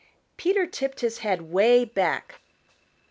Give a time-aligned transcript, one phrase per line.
[0.35, 2.39] Peter tipped his head 'way back.